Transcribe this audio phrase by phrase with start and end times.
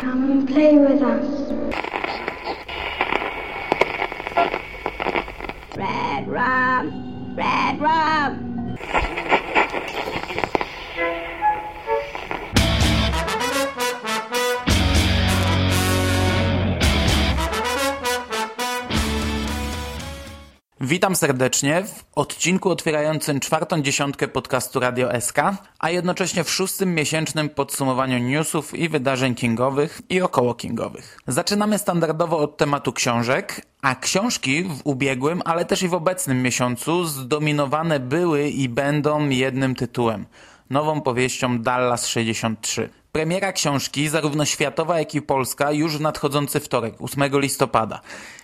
[0.00, 1.52] Come and play with us.
[5.76, 8.51] Red rum, red rum.
[20.92, 25.36] Witam serdecznie w odcinku otwierającym czwartą dziesiątkę podcastu Radio SK,
[25.78, 31.18] a jednocześnie w szóstym miesięcznym podsumowaniu newsów i wydarzeń kingowych i około kingowych.
[31.26, 37.04] Zaczynamy standardowo od tematu książek, a książki w ubiegłym, ale też i w obecnym miesiącu
[37.04, 40.26] zdominowane były i będą jednym tytułem
[40.70, 42.90] nową powieścią Dallas 63.
[43.12, 48.00] Premiera książki, zarówno światowa, jak i polska, już w nadchodzący wtorek, 8 listopada.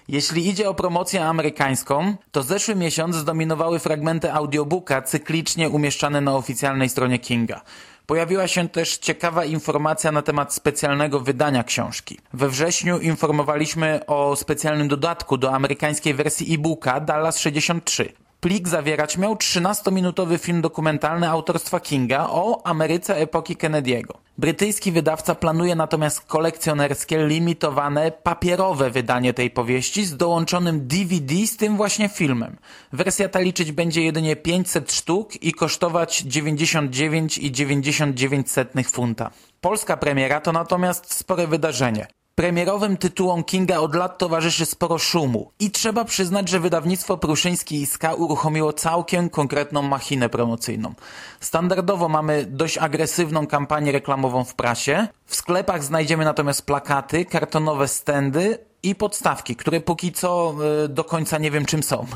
[0.08, 6.88] Jeśli idzie o promocję amerykańską, to zeszły miesiąc zdominowały fragmenty audiobooka cyklicznie umieszczane na oficjalnej
[6.88, 7.60] stronie Kinga.
[8.06, 12.18] Pojawiła się też ciekawa informacja na temat specjalnego wydania książki.
[12.32, 18.12] We wrześniu informowaliśmy o specjalnym dodatku do amerykańskiej wersji e-booka Dallas 63.
[18.40, 24.12] Plik zawierać miał 13-minutowy film dokumentalny autorstwa Kinga o Ameryce epoki Kennedy'ego.
[24.38, 31.76] Brytyjski wydawca planuje natomiast kolekcjonerskie, limitowane, papierowe wydanie tej powieści z dołączonym DVD z tym
[31.76, 32.56] właśnie filmem.
[32.92, 39.30] Wersja ta liczyć będzie jedynie 500 sztuk i kosztować 99,99 funta.
[39.60, 42.06] Polska premiera to natomiast spore wydarzenie.
[42.38, 47.86] Premierowym tytułom Kinga od lat towarzyszy sporo szumu i trzeba przyznać, że wydawnictwo Pruszyński i
[47.86, 50.94] Ska uruchomiło całkiem konkretną machinę promocyjną.
[51.40, 58.58] Standardowo mamy dość agresywną kampanię reklamową w prasie, w sklepach znajdziemy natomiast plakaty, kartonowe stędy
[58.82, 62.06] i podstawki, które póki co yy, do końca nie wiem czym są.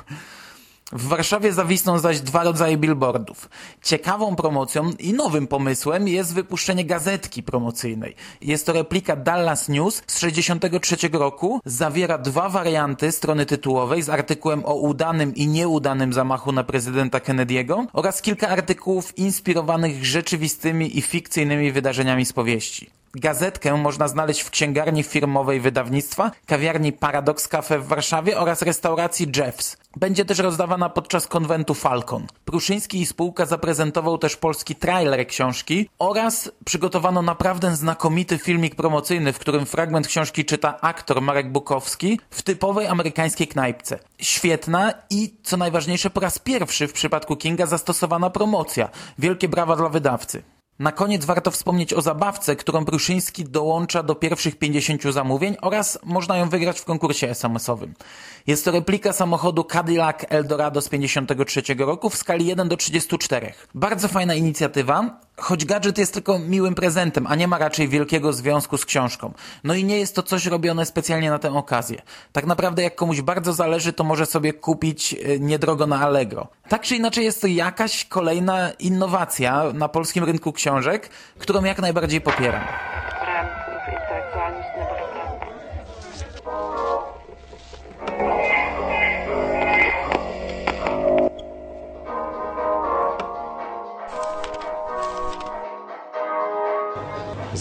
[0.92, 3.48] W Warszawie zawisną zaś dwa rodzaje billboardów.
[3.82, 8.14] Ciekawą promocją i nowym pomysłem jest wypuszczenie gazetki promocyjnej.
[8.40, 11.60] Jest to replika Dallas News z 63 roku.
[11.64, 17.86] Zawiera dwa warianty strony tytułowej z artykułem o udanym i nieudanym zamachu na prezydenta Kennedy'ego
[17.92, 23.01] oraz kilka artykułów inspirowanych rzeczywistymi i fikcyjnymi wydarzeniami z powieści.
[23.15, 29.77] Gazetkę można znaleźć w księgarni firmowej wydawnictwa, kawiarni Paradox Cafe w Warszawie oraz restauracji Jeffs.
[29.97, 32.27] Będzie też rozdawana podczas konwentu Falcon.
[32.45, 39.39] Pruszyński i spółka zaprezentował też polski trailer książki oraz przygotowano naprawdę znakomity filmik promocyjny, w
[39.39, 43.99] którym fragment książki czyta aktor Marek Bukowski w typowej amerykańskiej knajpce.
[44.21, 48.89] Świetna i, co najważniejsze, po raz pierwszy w przypadku Kinga zastosowana promocja.
[49.19, 50.43] Wielkie brawa dla wydawcy.
[50.78, 56.37] Na koniec warto wspomnieć o zabawce, którą Pruszyński dołącza do pierwszych 50 zamówień oraz można
[56.37, 57.94] ją wygrać w konkursie SMS-owym.
[58.47, 63.53] Jest to replika samochodu Cadillac Eldorado z 53 roku w skali 1 do 34.
[63.75, 68.78] Bardzo fajna inicjatywa, choć gadżet jest tylko miłym prezentem, a nie ma raczej wielkiego związku
[68.78, 69.32] z książką.
[69.64, 72.02] No i nie jest to coś robione specjalnie na tę okazję.
[72.32, 76.48] Tak naprawdę jak komuś bardzo zależy, to może sobie kupić e, niedrogo na Allegro.
[76.69, 82.20] Tak czy inaczej jest to jakaś kolejna innowacja na polskim rynku książek, którą jak najbardziej
[82.20, 82.62] popieram.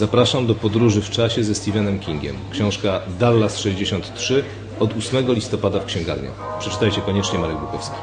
[0.01, 2.35] Zapraszam do podróży w czasie ze Stephenem Kingiem.
[2.51, 4.43] Książka Dallas 63
[4.79, 6.57] od 8 listopada w księgarniach.
[6.59, 7.95] Przeczytajcie koniecznie Marek Bukowski.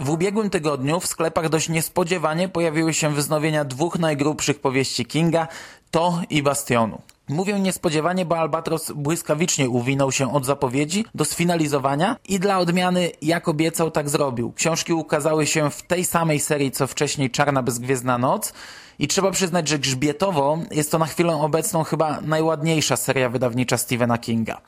[0.00, 5.48] W ubiegłym tygodniu w sklepach dość niespodziewanie pojawiły się wznowienia dwóch najgrubszych powieści Kinga,
[5.90, 7.00] To i Bastionu.
[7.28, 13.48] Mówię niespodziewanie, bo Albatros błyskawicznie uwinął się od zapowiedzi do sfinalizowania i dla odmiany, jak
[13.48, 14.52] obiecał, tak zrobił.
[14.52, 18.52] Książki ukazały się w tej samej serii, co wcześniej Czarna Bezgwiezdna Noc
[18.98, 24.18] i trzeba przyznać, że grzbietowo jest to na chwilę obecną chyba najładniejsza seria wydawnicza Stephena
[24.18, 24.60] Kinga.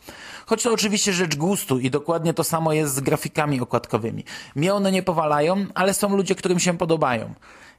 [0.47, 4.25] Choć to oczywiście rzecz gustu i dokładnie to samo jest z grafikami okładkowymi.
[4.55, 7.35] Mnie one nie powalają, ale są ludzie, którym się podobają.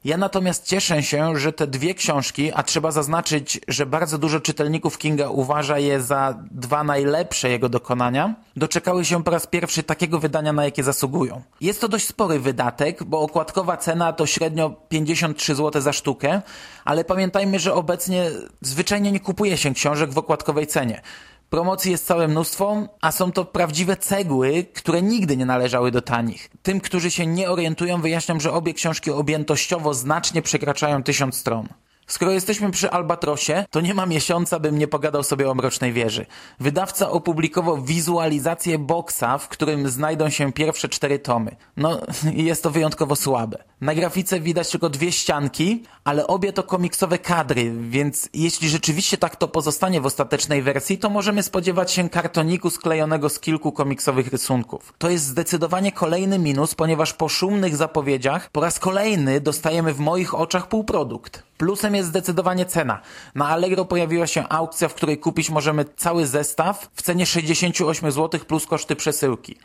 [0.05, 4.97] Ja natomiast cieszę się, że te dwie książki, a trzeba zaznaczyć, że bardzo dużo czytelników
[4.97, 10.53] Kinga uważa je za dwa najlepsze jego dokonania, doczekały się po raz pierwszy takiego wydania,
[10.53, 11.41] na jakie zasługują.
[11.61, 16.41] Jest to dość spory wydatek, bo okładkowa cena to średnio 53 zł za sztukę,
[16.85, 18.31] ale pamiętajmy, że obecnie
[18.61, 21.01] zwyczajnie nie kupuje się książek w okładkowej cenie.
[21.49, 26.49] Promocji jest całe mnóstwo, a są to prawdziwe cegły, które nigdy nie należały do tanich.
[26.63, 31.67] Tym, którzy się nie orientują, wyjaśniam, że obie książki objętościowo znacznie przekraczają tysiąc stron.
[32.07, 36.25] Skoro jesteśmy przy Albatrosie, to nie ma miesiąca, bym nie pogadał sobie o Mrocznej Wieży.
[36.59, 41.55] Wydawca opublikował wizualizację boksa, w którym znajdą się pierwsze cztery tomy.
[41.77, 42.01] No,
[42.33, 43.63] jest to wyjątkowo słabe.
[43.81, 49.35] Na grafice widać tylko dwie ścianki, ale obie to komiksowe kadry, więc jeśli rzeczywiście tak
[49.35, 54.93] to pozostanie w ostatecznej wersji, to możemy spodziewać się kartoniku sklejonego z kilku komiksowych rysunków.
[54.97, 60.35] To jest zdecydowanie kolejny minus, ponieważ po szumnych zapowiedziach po raz kolejny dostajemy w moich
[60.35, 61.43] oczach półprodukt.
[61.57, 63.01] Plusem jest zdecydowanie cena.
[63.35, 68.39] Na Allegro pojawiła się aukcja, w której kupić możemy cały zestaw w cenie 68 zł
[68.47, 69.55] plus koszty przesyłki.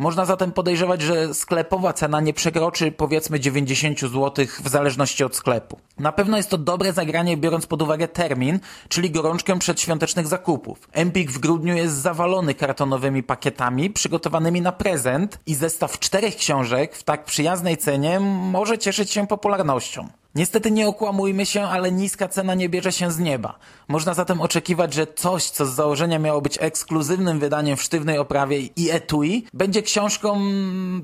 [0.00, 5.78] Można zatem podejrzewać, że sklepowa cena nie przekroczy powiedzmy 90 zł w zależności od sklepu.
[5.98, 10.88] Na pewno jest to dobre zagranie biorąc pod uwagę termin, czyli gorączkę przedświątecznych zakupów.
[10.92, 17.02] Empik w grudniu jest zawalony kartonowymi pakietami przygotowanymi na prezent i zestaw czterech książek w
[17.02, 20.08] tak przyjaznej cenie może cieszyć się popularnością.
[20.34, 23.58] Niestety nie okłamujmy się, ale niska cena nie bierze się z nieba.
[23.88, 28.58] Można zatem oczekiwać, że coś, co z założenia miało być ekskluzywnym wydaniem w sztywnej oprawie
[28.60, 30.40] i etui, będzie książką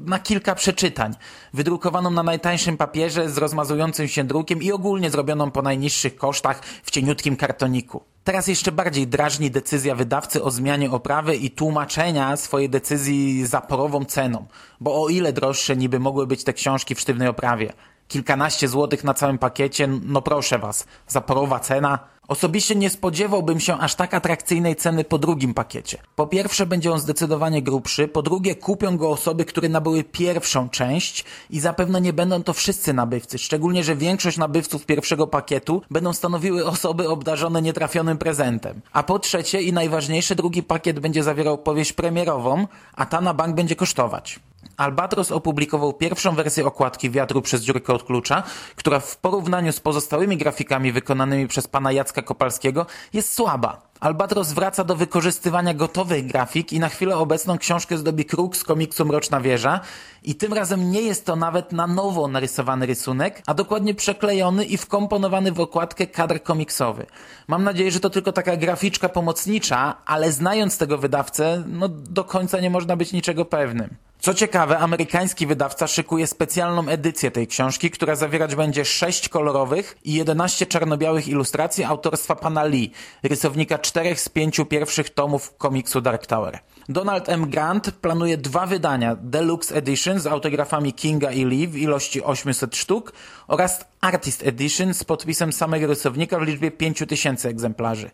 [0.06, 1.14] na kilka przeczytań,
[1.55, 6.90] wydrukowaną na najtańszym papierze z rozmazującym się drukiem i ogólnie zrobioną po najniższych kosztach w
[6.90, 8.02] cieniutkim kartoniku.
[8.25, 14.46] Teraz jeszcze bardziej drażni decyzja wydawcy o zmianie oprawy i tłumaczenia swojej decyzji zaporową ceną,
[14.81, 17.73] bo o ile droższe niby mogły być te książki w sztywnej oprawie
[18.08, 21.98] kilkanaście złotych na całym pakiecie, no proszę was, zaporowa cena.
[22.28, 25.98] Osobiście nie spodziewałbym się aż tak atrakcyjnej ceny po drugim pakiecie.
[26.16, 31.24] Po pierwsze będzie on zdecydowanie grubszy, po drugie kupią go osoby, które nabyły pierwszą część
[31.50, 36.66] i zapewne nie będą to wszyscy nabywcy, szczególnie, że większość nabywców pierwszego pakietu będą stanowiły
[36.66, 38.80] osoby obdarzone nietrafionym prezentem.
[38.92, 43.56] A po trzecie i najważniejsze, drugi pakiet będzie zawierał powieść premierową, a ta na bank
[43.56, 44.40] będzie kosztować.
[44.76, 48.42] Albatros opublikował pierwszą wersję okładki Wiatru przez dziurkę od klucza,
[48.76, 53.86] która w porównaniu z pozostałymi grafikami wykonanymi przez pana Jacka Kopalskiego jest słaba.
[54.00, 59.04] Albatros wraca do wykorzystywania gotowych grafik i na chwilę obecną książkę zdobi kruk z komiksu
[59.04, 59.80] Mroczna Wieża
[60.22, 64.76] i tym razem nie jest to nawet na nowo narysowany rysunek, a dokładnie przeklejony i
[64.76, 67.06] wkomponowany w okładkę kadr komiksowy.
[67.48, 72.60] Mam nadzieję, że to tylko taka graficzka pomocnicza, ale znając tego wydawcę, no do końca
[72.60, 73.96] nie można być niczego pewnym.
[74.26, 80.14] Co ciekawe, amerykański wydawca szykuje specjalną edycję tej książki, która zawierać będzie 6 kolorowych i
[80.14, 82.90] 11 czarno-białych ilustracji autorstwa pana Lee,
[83.23, 86.58] rysownika czterech z pięciu pierwszych tomów komiksu Dark Tower.
[86.88, 87.50] Donald M.
[87.50, 93.12] Grant planuje dwa wydania Deluxe Edition z autografami Kinga i Lee w ilości 800 sztuk
[93.49, 98.10] oraz Artist Edition z podpisem samego rysownika w liczbie 5000 egzemplarzy.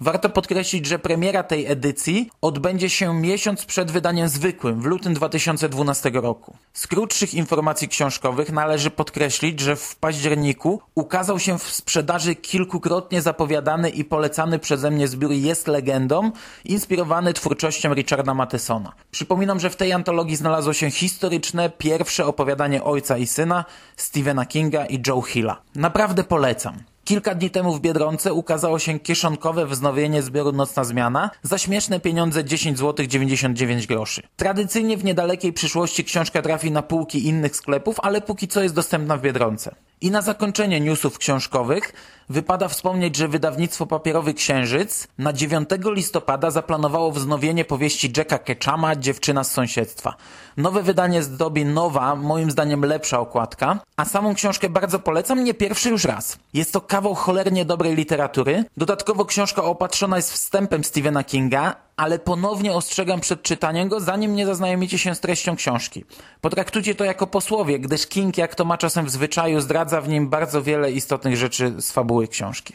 [0.00, 6.10] Warto podkreślić, że premiera tej edycji odbędzie się miesiąc przed wydaniem zwykłym, w lutym 2012
[6.14, 6.56] roku.
[6.72, 13.90] Z krótszych informacji książkowych należy podkreślić, że w październiku ukazał się w sprzedaży kilkukrotnie zapowiadany
[13.90, 16.32] i polecany przeze mnie zbiór Jest legendą,
[16.64, 18.92] inspirowany twórczością Richarda Mathesona.
[19.10, 23.64] Przypominam, że w tej antologii znalazło się historyczne, pierwsze opowiadanie ojca i syna
[23.96, 25.62] Stephena Kinga i Joe Hilla.
[25.74, 26.74] Naprawdę polecam.
[27.04, 32.44] Kilka dni temu w Biedronce ukazało się kieszonkowe wznowienie zbioru Nocna Zmiana za śmieszne pieniądze
[32.44, 34.22] 10 zł 99 groszy.
[34.36, 39.16] Tradycyjnie w niedalekiej przyszłości książka trafi na półki innych sklepów, ale póki co jest dostępna
[39.16, 39.74] w Biedronce.
[40.00, 41.92] I na zakończenie newsów książkowych
[42.28, 49.44] wypada wspomnieć, że wydawnictwo Papierowy Księżyc na 9 listopada zaplanowało wznowienie powieści Jacka Ketchama Dziewczyna
[49.44, 50.14] z sąsiedztwa.
[50.56, 55.90] Nowe wydanie zdobi nowa, moim zdaniem lepsza okładka, a samą książkę bardzo polecam, nie pierwszy
[55.90, 56.38] już raz.
[56.54, 58.64] Jest to kawał cholernie dobrej literatury.
[58.76, 64.46] Dodatkowo książka opatrzona jest wstępem Stephena Kinga, ale ponownie ostrzegam przed czytaniem go, zanim nie
[64.46, 66.04] zaznajomicie się z treścią książki.
[66.40, 70.28] Potraktujcie to jako posłowie, gdyż King, jak to ma czasem w zwyczaju, zdradza w nim
[70.28, 72.74] bardzo wiele istotnych rzeczy z fabuły książki.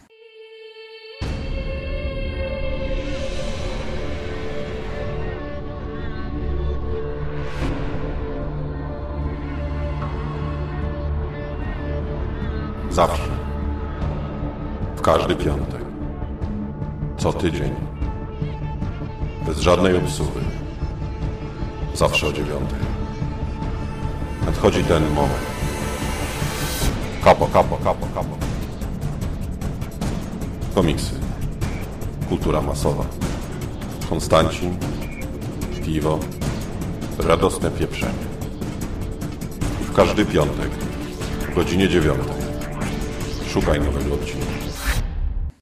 [12.90, 13.24] Zawsze.
[14.96, 15.82] W każdy piątek.
[17.18, 17.76] Co tydzień.
[19.46, 20.40] Bez żadnej obsuwy.
[21.94, 22.80] Zawsze o dziewiątej.
[24.46, 25.51] Nadchodzi ten moment.
[27.24, 28.38] Kapo, kapo, kapo, kapo.
[30.76, 31.14] Komiksy.
[32.30, 33.06] Kultura masowa.
[34.10, 34.78] Konstancin.
[35.86, 36.20] Piwo.
[37.20, 38.26] Radosne pieprzenie.
[39.82, 40.72] W każdy piątek.
[41.52, 42.42] O godzinie dziewiątej.
[43.48, 44.46] Szukaj nowego odcinka.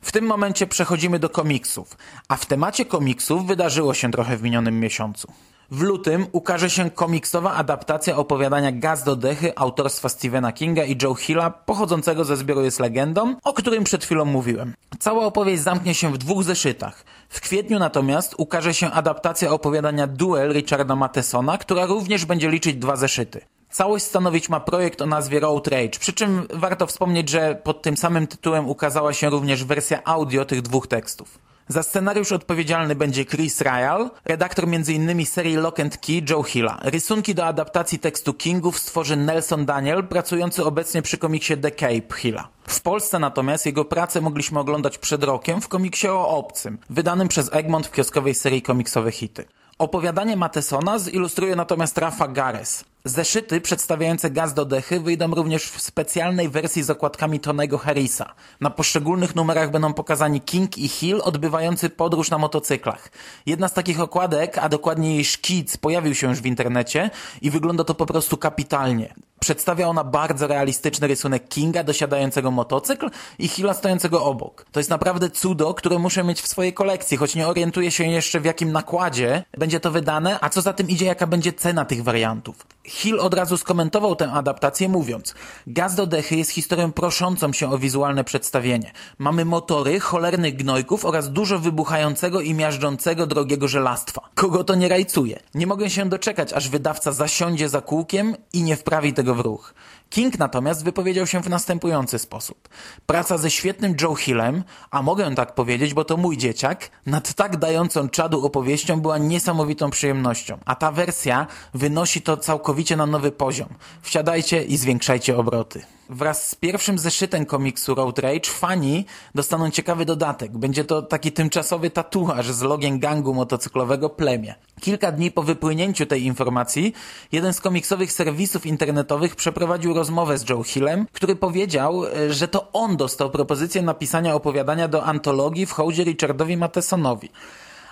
[0.01, 1.97] W tym momencie przechodzimy do komiksów,
[2.27, 5.27] a w temacie komiksów wydarzyło się trochę w minionym miesiącu.
[5.71, 11.15] W lutym ukaże się komiksowa adaptacja opowiadania Gaz do dechy autorstwa Stephena Kinga i Joe
[11.15, 14.73] Hilla, pochodzącego ze zbioru Jest legendą, o którym przed chwilą mówiłem.
[14.99, 17.03] Cała opowieść zamknie się w dwóch zeszytach.
[17.29, 22.95] W kwietniu natomiast ukaże się adaptacja opowiadania Duel Richarda Mathesona, która również będzie liczyć dwa
[22.95, 23.41] zeszyty.
[23.69, 27.97] Całość stanowić ma projekt o nazwie Road Rage, przy czym warto wspomnieć, że pod tym
[27.97, 31.48] samym tytułem ukazała się również wersja audio tych dwóch tekstów.
[31.71, 35.25] Za scenariusz odpowiedzialny będzie Chris Ryall, redaktor m.in.
[35.25, 36.79] serii Lock and Key Joe Hilla.
[36.83, 42.47] Rysunki do adaptacji tekstu Kingów stworzy Nelson Daniel, pracujący obecnie przy komiksie The Cape Hilla.
[42.67, 47.49] W Polsce natomiast jego pracę mogliśmy oglądać przed rokiem w komiksie o obcym, wydanym przez
[47.53, 49.45] Egmont w kioskowej serii komiksowe hity.
[49.77, 52.85] Opowiadanie Matesona zilustruje natomiast Rafa Gares.
[53.05, 58.33] Zeszyty przedstawiające gaz do dechy wyjdą również w specjalnej wersji z okładkami Tonego Harrisa.
[58.61, 63.09] Na poszczególnych numerach będą pokazani King i Hill odbywający podróż na motocyklach.
[63.45, 67.09] Jedna z takich okładek, a dokładniej jej szkic, pojawił się już w internecie
[67.41, 69.13] i wygląda to po prostu kapitalnie.
[69.39, 74.65] Przedstawia ona bardzo realistyczny rysunek Kinga dosiadającego motocykl i Hilla stojącego obok.
[74.71, 78.39] To jest naprawdę cudo, które muszę mieć w swojej kolekcji, choć nie orientuję się jeszcze
[78.39, 82.03] w jakim nakładzie będzie to wydane, a co za tym idzie, jaka będzie cena tych
[82.03, 82.65] wariantów.
[82.89, 85.35] Hill od razu skomentował tę adaptację mówiąc
[85.67, 88.91] Gaz do dechy jest historią proszącą się o wizualne przedstawienie.
[89.17, 94.29] Mamy motory, cholernych gnojków oraz dużo wybuchającego i miażdżącego drogiego żelastwa.
[94.35, 95.39] Kogo to nie rajcuje?
[95.53, 99.73] Nie mogę się doczekać, aż wydawca zasiądzie za kółkiem i nie wprawi tego w ruch.
[100.09, 102.69] King natomiast wypowiedział się w następujący sposób.
[103.05, 107.57] Praca ze świetnym Joe Hillem, a mogę tak powiedzieć, bo to mój dzieciak, nad tak
[107.57, 110.57] dającą czadu opowieścią była niesamowitą przyjemnością.
[110.65, 113.69] A ta wersja wynosi to całkowicie na nowy poziom.
[114.01, 115.81] Wsiadajcie i zwiększajcie obroty.
[116.09, 120.57] Wraz z pierwszym zeszytem komiksu Road Rage fani dostaną ciekawy dodatek.
[120.57, 124.55] Będzie to taki tymczasowy tatuaż z logiem gangu motocyklowego Plemię.
[124.79, 126.93] Kilka dni po wypłynięciu tej informacji,
[127.31, 132.71] jeden z komiksowych serwisów internetowych przeprowadził rozmowę z Joe Hillem, który powiedział, e, że to
[132.71, 137.29] on dostał propozycję napisania opowiadania do antologii w hołdzie Richardowi Mathesonowi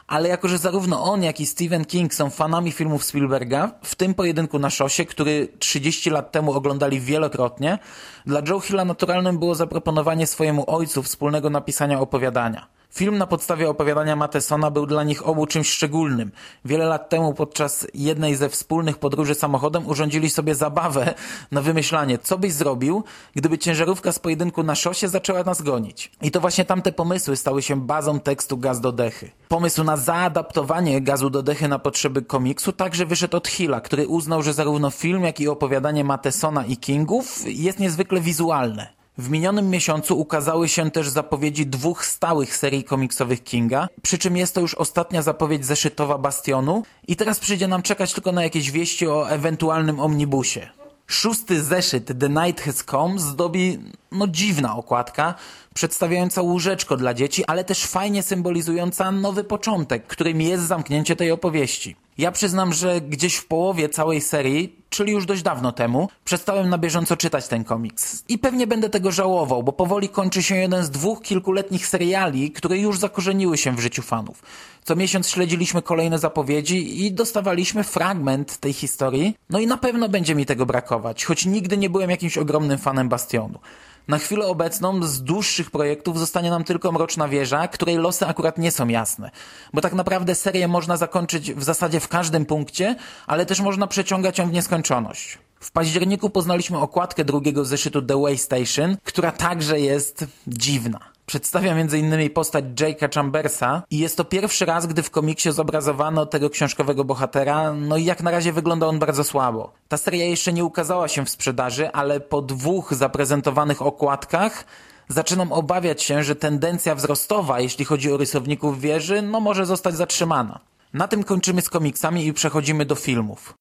[0.08, 4.14] ale jako, że zarówno on, jak i Stephen King są fanami filmów Spielberga, w tym
[4.14, 7.80] pojedynku na szosie, który 30 lat temu oglądali wielokrotnie,
[8.26, 12.77] dla Joe Hilla naturalnym było zaproponowanie swojemu ojcu wspólnego napisania opowiadania.
[12.98, 16.32] Film na podstawie opowiadania Matesona był dla nich obu czymś szczególnym.
[16.66, 21.14] Wiele lat temu podczas jednej ze wspólnych podróży samochodem urządzili sobie zabawę
[21.52, 23.04] na wymyślanie, co byś zrobił,
[23.36, 26.12] gdyby ciężarówka z pojedynku na szosie zaczęła nas gonić.
[26.22, 29.32] I to właśnie tamte pomysły stały się bazą tekstu Gaz do dechy.
[29.48, 34.44] Pomysł na zaadaptowanie Gazu do dechy na potrzeby komiksu także wyszedł od Hilla, który uznał,
[34.44, 38.97] że zarówno film, jak i opowiadanie Matesona i Kingów jest niezwykle wizualne.
[39.18, 44.56] W minionym miesiącu ukazały się też zapowiedzi dwóch stałych serii komiksowych Kinga, przy czym jest
[44.56, 49.08] to już ostatnia zapowiedź zeszytowa Bastionu i teraz przyjdzie nam czekać tylko na jakieś wieści
[49.08, 50.70] o ewentualnym omnibusie.
[51.08, 53.80] Szósty zeszyt The Night Has Come zdobi,
[54.12, 55.36] no dziwna okładka,
[55.74, 61.96] przedstawiająca łóżeczko dla dzieci, ale też fajnie symbolizująca nowy początek, którym jest zamknięcie tej opowieści.
[62.18, 66.78] Ja przyznam, że gdzieś w połowie całej serii, czyli już dość dawno temu, przestałem na
[66.78, 68.24] bieżąco czytać ten komiks.
[68.28, 72.78] I pewnie będę tego żałował, bo powoli kończy się jeden z dwóch kilkuletnich seriali, które
[72.78, 74.44] już zakorzeniły się w życiu fanów.
[74.84, 80.36] Co miesiąc śledziliśmy kolejne zapowiedzi i dostawaliśmy fragment tej historii, no i na pewno będzie
[80.36, 83.60] mi tego brakować, choć nigdy nie byłem jakimś ogromnym fanem Bastionu.
[84.08, 88.72] Na chwilę obecną z dłuższych projektów zostanie nam tylko Mroczna Wieża, której losy akurat nie
[88.72, 89.32] są jasne.
[89.74, 92.96] Bo tak naprawdę serię można zakończyć w zasadzie w każdym punkcie,
[93.28, 95.38] ale też można przeciągać ją w nieskończoność.
[95.60, 101.00] W październiku poznaliśmy okładkę drugiego zeszytu The Way Station, która także jest dziwna.
[101.30, 102.30] Przedstawia m.in.
[102.30, 107.74] postać Jake'a Chambersa i jest to pierwszy raz, gdy w komiksie zobrazowano tego książkowego bohatera,
[107.74, 109.72] no i jak na razie wygląda on bardzo słabo.
[109.88, 114.66] Ta seria jeszcze nie ukazała się w sprzedaży, ale po dwóch zaprezentowanych okładkach
[115.08, 120.60] zaczynam obawiać się, że tendencja wzrostowa, jeśli chodzi o rysowników wieży, no może zostać zatrzymana.
[120.94, 123.58] Na tym kończymy z komiksami i przechodzimy do filmów.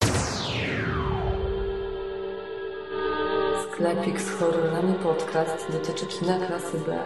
[3.72, 6.98] Sklepik z horrorami podcast dotyczy kina klasy B.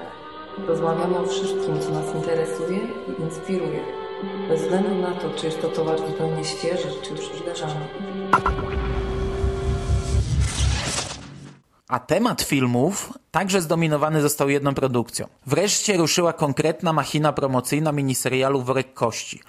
[0.67, 3.81] Rozmawiamy o wszystkim, co nas interesuje i inspiruje.
[4.49, 7.89] Bez względu na to, czy jest to towar zupełnie świeży, czy już wydarzany.
[11.89, 15.27] A temat filmów także zdominowany został jedną produkcją.
[15.47, 19.41] Wreszcie ruszyła konkretna machina promocyjna miniserialu Worek Kości.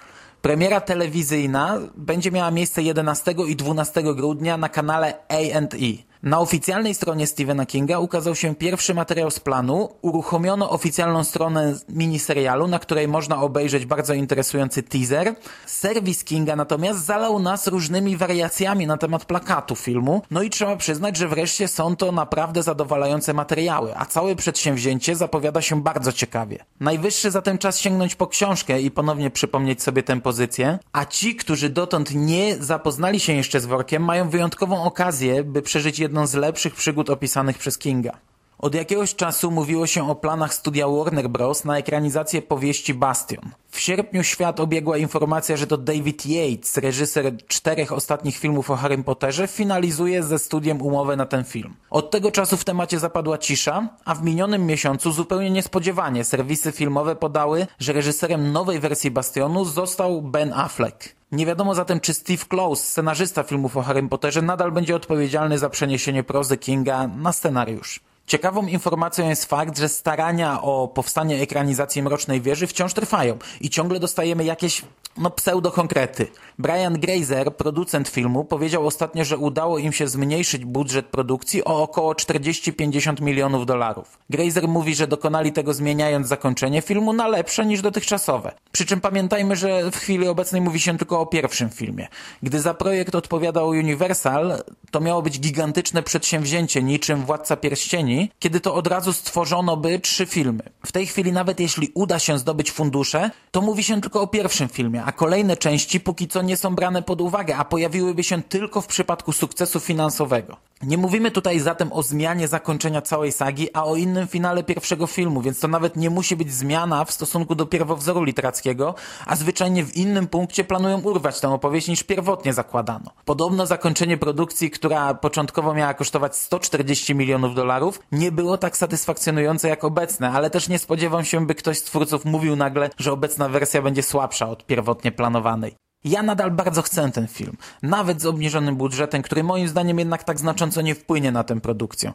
[0.42, 6.11] Premiera telewizyjna będzie miała miejsce 11 i 12 grudnia na kanale A&E.
[6.22, 12.66] Na oficjalnej stronie Stephena Kinga ukazał się pierwszy materiał z planu, uruchomiono oficjalną stronę miniserialu,
[12.66, 15.34] na której można obejrzeć bardzo interesujący teaser.
[15.66, 21.16] Serwis Kinga natomiast zalał nas różnymi wariacjami na temat plakatu filmu, no i trzeba przyznać,
[21.16, 26.58] że wreszcie są to naprawdę zadowalające materiały, a całe przedsięwzięcie zapowiada się bardzo ciekawie.
[26.80, 31.68] Najwyższy zatem czas sięgnąć po książkę i ponownie przypomnieć sobie tę pozycję, a ci, którzy
[31.68, 36.74] dotąd nie zapoznali się jeszcze z workiem, mają wyjątkową okazję, by przeżyć jedną z lepszych
[36.74, 38.18] przygód opisanych przez Kinga.
[38.62, 41.64] Od jakiegoś czasu mówiło się o planach studia Warner Bros.
[41.64, 43.50] na ekranizację powieści Bastion.
[43.70, 48.98] W sierpniu świat obiegła informacja, że to David Yates, reżyser czterech ostatnich filmów o Harry
[48.98, 51.74] Potterze, finalizuje ze studiem umowę na ten film.
[51.90, 57.16] Od tego czasu w temacie zapadła cisza, a w minionym miesiącu zupełnie niespodziewanie serwisy filmowe
[57.16, 61.14] podały, że reżyserem nowej wersji Bastionu został Ben Affleck.
[61.32, 65.70] Nie wiadomo zatem, czy Steve Close, scenarzysta filmów o Harry Potterze, nadal będzie odpowiedzialny za
[65.70, 68.00] przeniesienie prozy Kinga na scenariusz.
[68.32, 74.00] Ciekawą informacją jest fakt, że starania o powstanie ekranizacji Mrocznej Wieży wciąż trwają i ciągle
[74.00, 74.82] dostajemy jakieś
[75.16, 76.26] no pseudo-konkrety.
[76.58, 82.12] Brian Grazer, producent filmu, powiedział ostatnio, że udało im się zmniejszyć budżet produkcji o około
[82.12, 84.18] 40-50 milionów dolarów.
[84.30, 88.52] Grazer mówi, że dokonali tego zmieniając zakończenie filmu na lepsze niż dotychczasowe.
[88.72, 92.08] Przy czym pamiętajmy, że w chwili obecnej mówi się tylko o pierwszym filmie.
[92.42, 98.74] Gdy za projekt odpowiadał Universal, to miało być gigantyczne przedsięwzięcie niczym Władca Pierścieni, kiedy to
[98.74, 100.62] od razu stworzono by trzy filmy.
[100.86, 104.68] W tej chwili nawet jeśli uda się zdobyć fundusze, to mówi się tylko o pierwszym
[104.68, 108.80] filmie, a kolejne części póki co nie są brane pod uwagę, a pojawiłyby się tylko
[108.80, 110.56] w przypadku sukcesu finansowego.
[110.82, 115.42] Nie mówimy tutaj zatem o zmianie zakończenia całej sagi, a o innym finale pierwszego filmu,
[115.42, 118.94] więc to nawet nie musi być zmiana w stosunku do pierwowzoru literackiego,
[119.26, 123.10] a zwyczajnie w innym punkcie planują urwać tę opowieść niż pierwotnie zakładano.
[123.24, 129.84] Podobno zakończenie produkcji, która początkowo miała kosztować 140 milionów dolarów, nie było tak satysfakcjonujące jak
[129.84, 133.82] obecne, ale też nie spodziewam się, by ktoś z twórców mówił nagle, że obecna wersja
[133.82, 135.76] będzie słabsza od pierwotnie planowanej.
[136.04, 140.38] Ja nadal bardzo chcę ten film, nawet z obniżonym budżetem, który moim zdaniem jednak tak
[140.38, 142.12] znacząco nie wpłynie na tę produkcję.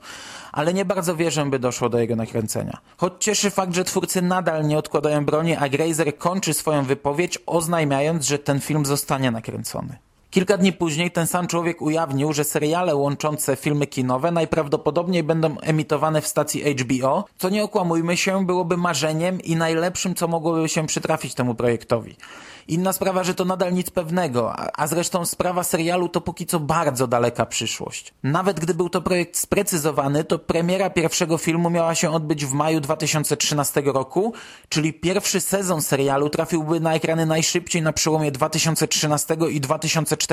[0.51, 2.77] Ale nie bardzo wierzę, by doszło do jego nakręcenia.
[2.97, 8.25] Choć cieszy fakt, że twórcy nadal nie odkładają broni, a Grazer kończy swoją wypowiedź, oznajmiając,
[8.25, 9.97] że ten film zostanie nakręcony.
[10.37, 16.21] Kilka dni później ten sam człowiek ujawnił, że seriale łączące filmy kinowe najprawdopodobniej będą emitowane
[16.21, 21.33] w stacji HBO, co nie okłamujmy się, byłoby marzeniem i najlepszym, co mogłoby się przytrafić
[21.33, 22.15] temu projektowi.
[22.67, 27.07] Inna sprawa, że to nadal nic pewnego, a zresztą sprawa serialu to póki co bardzo
[27.07, 28.13] daleka przyszłość.
[28.23, 32.79] Nawet gdy był to projekt sprecyzowany, to premiera pierwszego filmu miała się odbyć w maju
[32.79, 34.33] 2013 roku,
[34.69, 40.26] czyli pierwszy sezon serialu trafiłby na ekrany najszybciej na przełomie 2013 i 2014.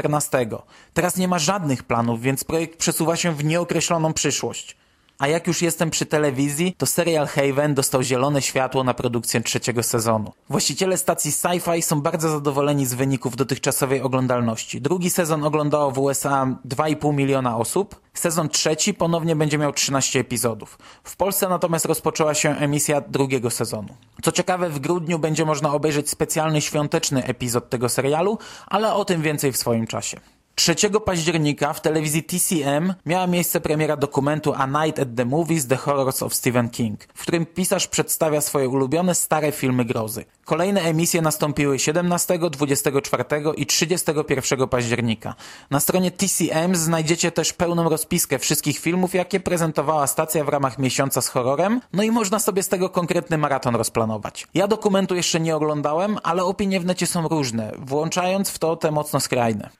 [0.94, 4.76] Teraz nie ma żadnych planów, więc projekt przesuwa się w nieokreśloną przyszłość.
[5.18, 9.82] A jak już jestem przy telewizji, to serial Haven dostał zielone światło na produkcję trzeciego
[9.82, 10.32] sezonu.
[10.50, 14.80] Właściciele stacji Sci-Fi są bardzo zadowoleni z wyników dotychczasowej oglądalności.
[14.80, 18.00] Drugi sezon oglądało w USA 2,5 miliona osób.
[18.14, 20.78] Sezon trzeci ponownie będzie miał 13 epizodów.
[21.04, 23.88] W Polsce natomiast rozpoczęła się emisja drugiego sezonu.
[24.22, 29.22] Co ciekawe, w grudniu będzie można obejrzeć specjalny świąteczny epizod tego serialu, ale o tym
[29.22, 30.20] więcej w swoim czasie.
[30.54, 30.74] 3
[31.06, 36.22] października w telewizji TCM miała miejsce premiera dokumentu A Night at the Movies The Horrors
[36.22, 40.24] of Stephen King, w którym pisarz przedstawia swoje ulubione stare filmy grozy.
[40.44, 43.24] Kolejne emisje nastąpiły 17, 24
[43.56, 45.34] i 31 października.
[45.70, 51.20] Na stronie TCM znajdziecie też pełną rozpiskę wszystkich filmów, jakie prezentowała stacja w ramach miesiąca
[51.20, 54.46] z horrorem, no i można sobie z tego konkretny maraton rozplanować.
[54.54, 58.90] Ja dokumentu jeszcze nie oglądałem, ale opinie w necie są różne, włączając w to te
[58.90, 59.70] mocno skrajne.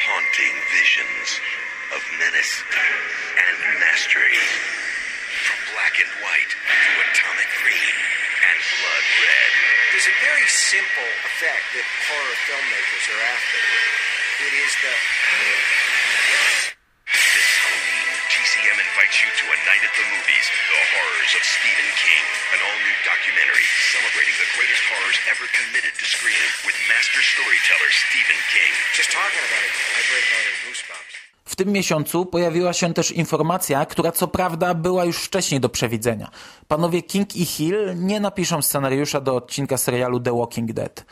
[0.00, 1.40] Haunting visions
[1.92, 2.64] of menace
[3.36, 4.40] and mastery.
[5.44, 7.96] From black and white to atomic green
[8.46, 9.50] and blood red.
[9.92, 13.60] There's a very simple effect that horror filmmakers are after.
[14.48, 14.94] It is the
[19.82, 24.82] Night at the Movies, The Horrors of Stephen King, an all-new documentary celebrating the greatest
[24.90, 28.70] horrors ever committed to screen with master storyteller Stephen King.
[28.98, 29.74] just talking about it.
[29.98, 31.14] I break out in goosebumps.
[31.44, 36.30] W tym miesiącu pojawiła się też informacja, która co prawda była już wcześniej do przewidzenia.
[36.68, 41.04] Panowie King i Hill nie napiszą scenariusza do odcinka serialu The Walking Dead.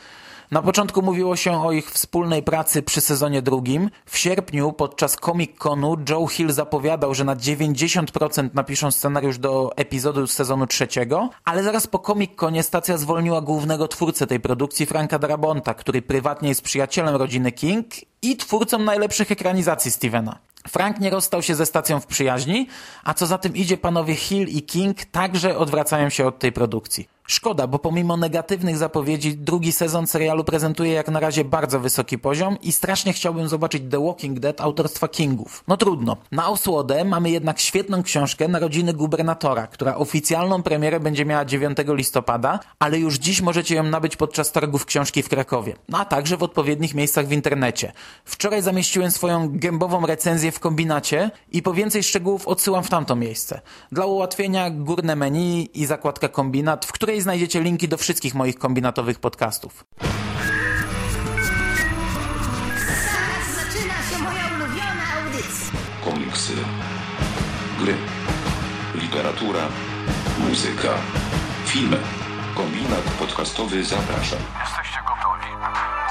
[0.51, 3.89] Na początku mówiło się o ich wspólnej pracy przy sezonie drugim.
[4.05, 10.33] W sierpniu podczas Comic-Conu Joe Hill zapowiadał, że na 90% napiszą scenariusz do epizodu z
[10.33, 16.01] sezonu trzeciego, ale zaraz po Comic-Conie stacja zwolniła głównego twórcę tej produkcji, Franka Darabonta, który
[16.01, 17.87] prywatnie jest przyjacielem rodziny King
[18.21, 20.50] i twórcą najlepszych ekranizacji Stevena.
[20.67, 22.67] Frank nie rozstał się ze stacją w przyjaźni,
[23.03, 27.07] a co za tym idzie panowie Hill i King także odwracają się od tej produkcji.
[27.31, 32.57] Szkoda, bo pomimo negatywnych zapowiedzi drugi sezon serialu prezentuje jak na razie bardzo wysoki poziom
[32.61, 35.63] i strasznie chciałbym zobaczyć The Walking Dead autorstwa Kingów.
[35.67, 36.17] No trudno.
[36.31, 42.59] Na osłodę mamy jednak świetną książkę Narodziny Gubernatora, która oficjalną premierę będzie miała 9 listopada,
[42.79, 46.43] ale już dziś możecie ją nabyć podczas targów książki w Krakowie, no a także w
[46.43, 47.91] odpowiednich miejscach w internecie.
[48.25, 53.61] Wczoraj zamieściłem swoją gębową recenzję w kombinacie i po więcej szczegółów odsyłam w tamto miejsce.
[53.91, 59.19] Dla ułatwienia górne menu i zakładka kombinat, w której znajdziecie linki do wszystkich moich kombinatowych
[59.19, 59.85] podcastów.
[63.55, 65.71] Zaczyna się moja ulubiona audycja.
[66.05, 66.53] komiksy,
[67.79, 67.95] gry,
[68.95, 69.61] literatura,
[70.39, 70.89] muzyka,
[71.65, 71.97] filmy.
[72.55, 74.35] Kombinat podcastowy zaprasza.
[74.61, 75.51] Jesteście gotowi?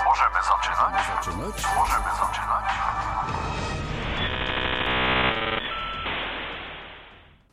[0.06, 1.06] Możemy zaczynać.
[1.76, 2.64] Możemy zaczynać.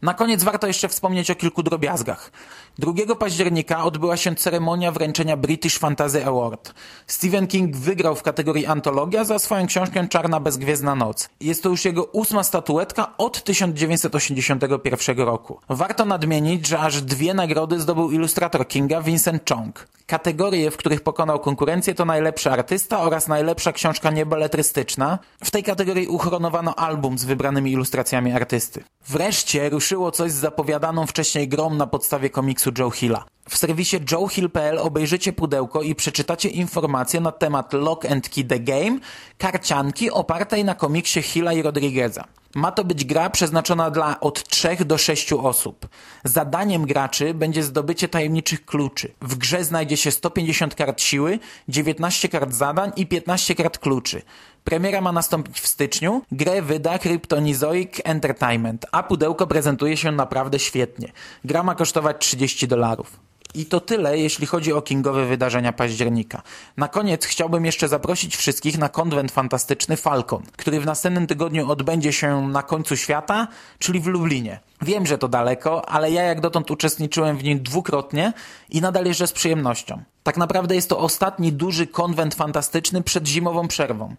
[0.01, 2.31] Na koniec warto jeszcze wspomnieć o kilku drobiazgach.
[2.79, 6.73] 2 października odbyła się ceremonia wręczenia British Fantasy Award.
[7.07, 11.29] Stephen King wygrał w kategorii antologia za swoją książkę Czarna bezgwiezdna noc.
[11.39, 15.59] Jest to już jego ósma statuetka od 1981 roku.
[15.69, 19.87] Warto nadmienić, że aż dwie nagrody zdobył ilustrator Kinga Vincent Chong.
[20.07, 25.19] Kategorie, w których pokonał konkurencję to najlepszy artysta oraz najlepsza książka niebeletrystyczna.
[25.43, 28.83] W tej kategorii uchronowano album z wybranymi ilustracjami artysty.
[29.07, 33.23] Wreszcie ruszyło coś z zapowiadaną wcześniej grą na podstawie komiksu Joe Hilla.
[33.49, 38.99] W serwisie joehill.pl obejrzycie pudełko i przeczytacie informacje na temat Lock and Key The Game,
[39.37, 42.23] karcianki opartej na komiksie Hilla i Rodrigueza.
[42.55, 45.87] Ma to być gra przeznaczona dla od 3 do 6 osób.
[46.23, 49.13] Zadaniem graczy będzie zdobycie tajemniczych kluczy.
[49.21, 54.21] W grze znajdzie się 150 kart siły, 19 kart zadań i 15 kart kluczy.
[54.63, 56.21] Premiera ma nastąpić w styczniu.
[56.31, 61.11] Grę wyda Kryptonizoic Entertainment, a pudełko prezentuje się naprawdę świetnie.
[61.45, 63.26] Gra ma kosztować 30 dolarów.
[63.53, 66.41] I to tyle, jeśli chodzi o kingowe wydarzenia października.
[66.77, 72.13] Na koniec chciałbym jeszcze zaprosić wszystkich na konwent fantastyczny Falcon, który w następnym tygodniu odbędzie
[72.13, 73.47] się na końcu świata,
[73.79, 74.59] czyli w Lublinie.
[74.81, 78.33] Wiem, że to daleko, ale ja jak dotąd uczestniczyłem w nim dwukrotnie
[78.69, 80.03] i nadal jeżdżę z przyjemnością.
[80.23, 84.15] Tak naprawdę jest to ostatni duży konwent fantastyczny przed zimową przerwą.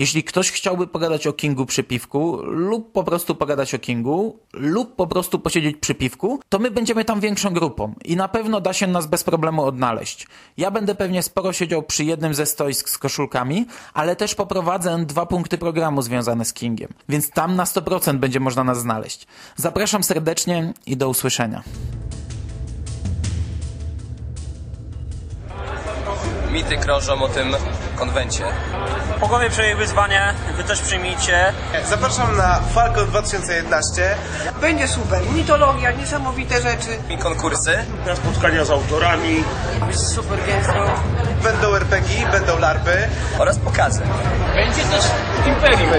[0.00, 4.96] Jeśli ktoś chciałby pogadać o Kingu przy piwku, lub po prostu pogadać o Kingu, lub
[4.96, 8.72] po prostu posiedzieć przy piwku, to my będziemy tam większą grupą i na pewno da
[8.72, 10.26] się nas bez problemu odnaleźć.
[10.56, 15.26] Ja będę pewnie sporo siedział przy jednym ze stoisk z koszulkami, ale też poprowadzę dwa
[15.26, 19.26] punkty programu związane z Kingiem, więc tam na 100% będzie można nas znaleźć.
[19.56, 21.62] Zapraszam serdecznie i do usłyszenia.
[26.52, 27.56] Mity krążą o tym
[27.96, 28.44] konwencie.
[29.20, 31.52] Bogowie przyjęli wyzwanie, wy też przyjmijcie.
[31.88, 34.14] Zapraszam na Falcon 2011.
[34.60, 35.22] Będzie super.
[35.34, 36.98] Mitologia, niesamowite rzeczy.
[37.08, 37.78] I konkursy.
[38.14, 39.44] Spotkania z autorami.
[39.92, 40.72] Super gęsto.
[41.42, 43.08] Będą RPG, będą larpy.
[43.38, 44.02] Oraz pokazy.
[44.54, 45.04] Będzie też
[45.46, 45.90] Imperium.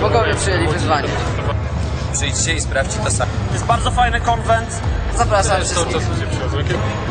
[0.00, 1.08] Bogowie przyjęli wyzwanie.
[2.12, 3.30] Przyjdźcie i sprawdźcie to sami.
[3.48, 4.80] To jest bardzo fajny konwent.
[5.16, 6.02] Zapraszam wszystkich.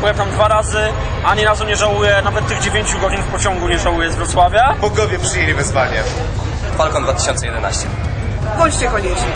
[0.00, 0.78] Byłem tam dwa razy,
[1.24, 4.74] ani razu nie żałuję, nawet tych 9 godzin w pociągu nie żałuję z Wrocławia.
[4.80, 6.02] Bogowie przyjęli wyzwanie.
[6.76, 7.88] Falcon 2011.
[8.58, 9.26] Bądźcie koniecznie.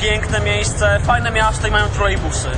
[0.00, 2.48] Piękne miejsce, fajne miasto i mają trolejbusy.